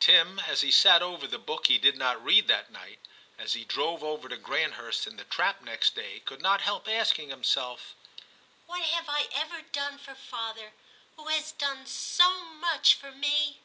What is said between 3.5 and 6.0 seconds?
he drove over to Grant hurst in the trap next